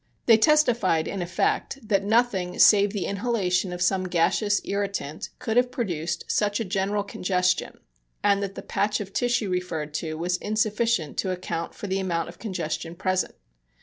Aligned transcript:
They 0.25 0.35
testified, 0.37 1.07
in 1.07 1.21
effect, 1.21 1.77
that 1.87 2.03
nothing 2.03 2.57
save 2.57 2.91
the 2.91 3.05
inhalation 3.05 3.71
of 3.71 3.83
some 3.83 4.05
gaseous 4.05 4.59
irritant 4.63 5.29
could 5.37 5.57
have 5.57 5.69
produced 5.69 6.25
such 6.27 6.59
a 6.59 6.65
general 6.65 7.03
congestion, 7.03 7.77
and 8.23 8.41
that 8.41 8.55
the 8.55 8.63
patch 8.63 8.99
of 8.99 9.13
tissue 9.13 9.51
referred 9.51 9.93
to 9.99 10.15
was 10.17 10.37
insufficient 10.37 11.17
to 11.17 11.29
account 11.29 11.75
for 11.75 11.85
the 11.85 11.99
amount 11.99 12.29
of 12.29 12.39
congestion 12.39 12.95
present. 12.95 13.35